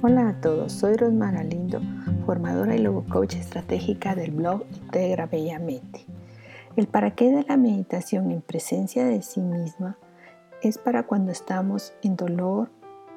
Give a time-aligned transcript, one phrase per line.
[0.00, 1.80] Hola a todos, soy Rosmara Lindo,
[2.24, 6.06] formadora y logo coach estratégica del blog Integra Bellamente.
[6.76, 9.98] El para qué de la meditación en presencia de sí misma
[10.62, 12.70] es para cuando estamos en dolor,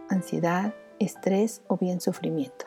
[0.10, 2.66] ansiedad, estrés o bien sufrimiento.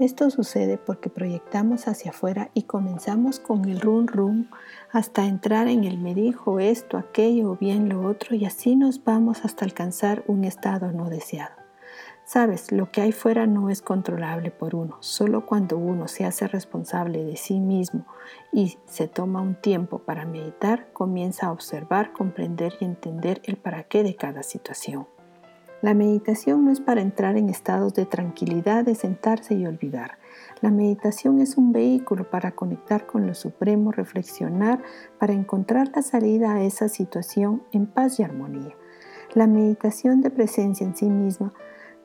[0.00, 4.46] Esto sucede porque proyectamos hacia afuera y comenzamos con el rum rum
[4.90, 9.04] hasta entrar en el me dijo esto, aquello o bien lo otro y así nos
[9.04, 11.61] vamos hasta alcanzar un estado no deseado.
[12.24, 14.96] Sabes, lo que hay fuera no es controlable por uno.
[15.00, 18.06] Solo cuando uno se hace responsable de sí mismo
[18.52, 23.84] y se toma un tiempo para meditar, comienza a observar, comprender y entender el para
[23.84, 25.06] qué de cada situación.
[25.82, 30.16] La meditación no es para entrar en estados de tranquilidad, de sentarse y olvidar.
[30.60, 34.80] La meditación es un vehículo para conectar con lo supremo, reflexionar,
[35.18, 38.76] para encontrar la salida a esa situación en paz y armonía.
[39.34, 41.52] La meditación de presencia en sí misma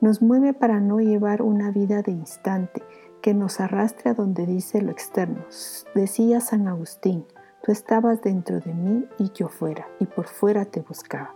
[0.00, 2.82] nos mueve para no llevar una vida de instante
[3.22, 5.44] que nos arrastre a donde dice lo externo.
[5.94, 7.24] Decía San Agustín,
[7.62, 11.34] tú estabas dentro de mí y yo fuera, y por fuera te buscaba.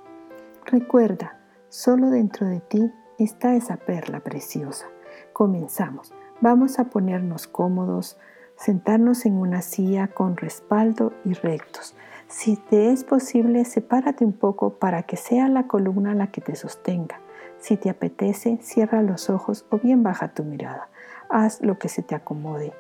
[0.67, 1.39] Recuerda,
[1.73, 4.89] Solo dentro de ti está esa perla preciosa.
[5.33, 6.13] Comenzamos.
[6.43, 8.19] Vamos a ponernos cómodos,
[8.57, 11.95] sentarnos en una silla con respaldo y rectos.
[12.29, 16.55] Si te es posible, sepárate un poco para que sea la columna la que te
[16.55, 17.22] sostenga.
[17.63, 20.89] Si te apetece, cierra los ojos o bien baja tu mirada.
[21.29, 22.73] Haz lo que se te acomode.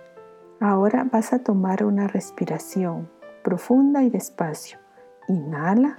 [0.59, 3.09] Ahora vas a tomar una respiración
[3.45, 4.81] profunda y despacio.
[5.29, 5.99] Inhala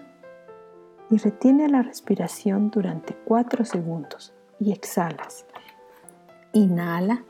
[1.09, 5.45] y retiene la respiración durante 4 segundos y exhalas.
[6.51, 7.23] Inhala,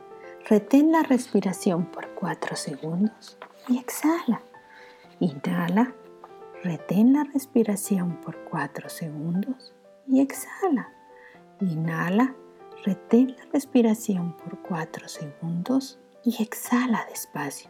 [0.49, 4.41] retén la respiración por 4 segundos y exhala.
[5.19, 5.93] Inhala,
[6.63, 9.75] retén la respiración por 4 segundos
[10.07, 10.89] y exhala.
[11.59, 12.35] Inhala,
[12.83, 17.69] retén la respiración por 4 segundos y exhala despacio.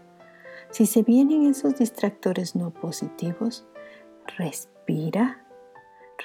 [0.70, 3.66] Si se vienen esos distractores no positivos,
[4.38, 5.44] respira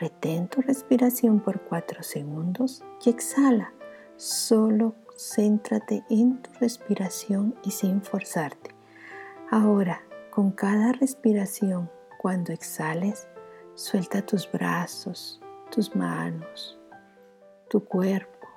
[0.00, 3.72] Retén tu respiración por 4 segundos y exhala.
[4.16, 8.70] Solo céntrate en tu respiración y sin forzarte.
[9.50, 13.26] Ahora, con cada respiración, cuando exhales,
[13.74, 15.40] suelta tus brazos,
[15.70, 16.77] tus manos,
[17.68, 18.48] tu cuerpo,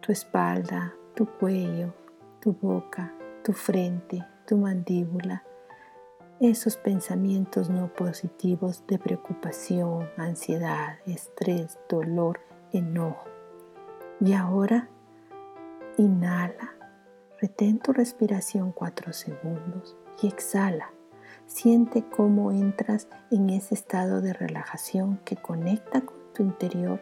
[0.00, 1.94] tu espalda, tu cuello,
[2.40, 5.44] tu boca, tu frente, tu mandíbula,
[6.40, 12.40] esos pensamientos no positivos de preocupación, ansiedad, estrés, dolor,
[12.72, 13.24] enojo.
[14.20, 14.88] Y ahora
[15.96, 16.74] inhala,
[17.40, 20.90] retén tu respiración cuatro segundos y exhala.
[21.46, 27.00] Siente cómo entras en ese estado de relajación que conecta con tu interior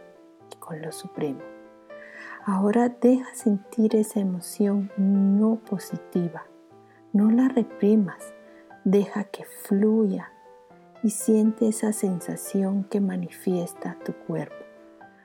[0.52, 1.53] y con lo supremo.
[2.46, 6.46] Ahora deja sentir esa emoción no positiva.
[7.12, 8.34] No la reprimas
[8.84, 10.30] Deja que fluya
[11.02, 14.62] y siente esa sensación que manifiesta tu cuerpo.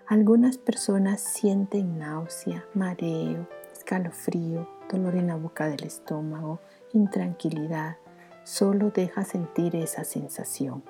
[0.07, 6.61] Algunas personas sienten náusea, mareo, escalofrío, dolor en la boca del estómago,
[6.93, 7.97] intranquilidad.
[8.45, 10.81] Solo deja sentir esa sensación.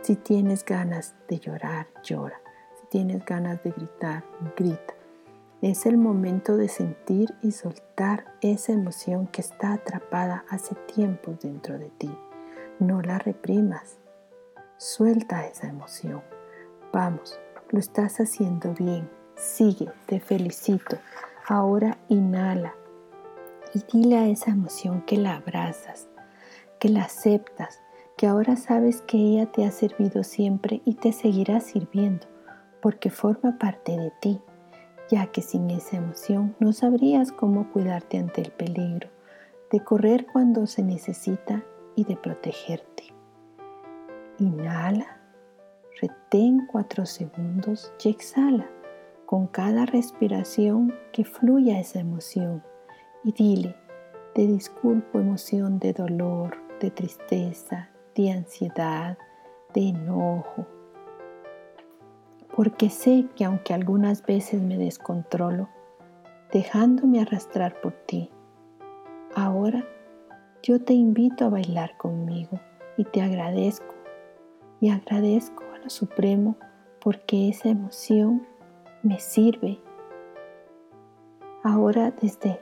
[0.00, 2.40] Si tienes ganas de llorar, llora.
[2.80, 4.24] Si tienes ganas de gritar,
[4.56, 4.97] grita.
[5.60, 11.80] Es el momento de sentir y soltar esa emoción que está atrapada hace tiempo dentro
[11.80, 12.16] de ti.
[12.78, 13.98] No la reprimas.
[14.76, 16.22] Suelta esa emoción.
[16.92, 19.10] Vamos, lo estás haciendo bien.
[19.34, 20.96] Sigue, te felicito.
[21.48, 22.76] Ahora inhala
[23.74, 26.06] y dile a esa emoción que la abrazas,
[26.78, 27.80] que la aceptas,
[28.16, 32.28] que ahora sabes que ella te ha servido siempre y te seguirá sirviendo
[32.80, 34.40] porque forma parte de ti
[35.10, 39.08] ya que sin esa emoción no sabrías cómo cuidarte ante el peligro,
[39.70, 41.62] de correr cuando se necesita
[41.94, 43.04] y de protegerte.
[44.38, 45.20] Inhala,
[46.00, 48.68] retén cuatro segundos y exhala
[49.26, 52.62] con cada respiración que fluya esa emoción
[53.24, 53.76] y dile,
[54.34, 59.18] te disculpo emoción de dolor, de tristeza, de ansiedad,
[59.74, 60.66] de enojo,
[62.58, 65.68] porque sé que aunque algunas veces me descontrolo,
[66.52, 68.32] dejándome arrastrar por ti,
[69.36, 69.84] ahora
[70.60, 72.58] yo te invito a bailar conmigo
[72.96, 73.94] y te agradezco
[74.80, 76.56] y agradezco a lo Supremo
[77.00, 78.44] porque esa emoción
[79.04, 79.78] me sirve.
[81.62, 82.60] Ahora desde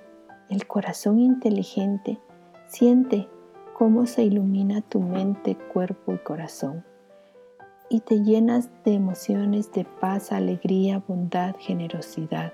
[0.51, 2.21] el corazón inteligente
[2.67, 3.31] siente
[3.73, 6.85] cómo se ilumina tu mente, cuerpo y corazón
[7.89, 12.53] y te llenas de emociones de paz, alegría, bondad, generosidad,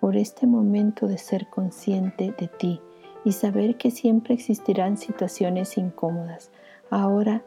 [0.00, 2.80] por este momento de ser consciente de ti
[3.24, 6.50] y saber que siempre existirán situaciones incómodas.
[6.90, 7.42] Ahora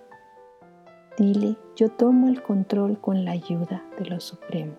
[1.18, 4.74] dile, yo tomo el control con la ayuda de lo supremo.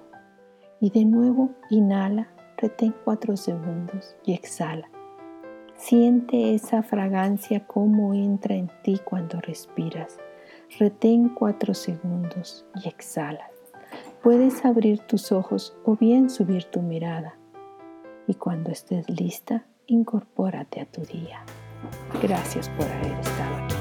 [0.81, 4.89] Y de nuevo inhala, retén cuatro segundos y exhala.
[5.77, 10.19] Siente esa fragancia como entra en ti cuando respiras.
[10.77, 13.51] Retén cuatro segundos y exhala.
[14.23, 17.39] Puedes abrir tus ojos o bien subir tu mirada.
[18.27, 21.43] Y cuando estés lista, incorpórate a tu día.
[22.23, 23.78] Gracias por haber estado aquí.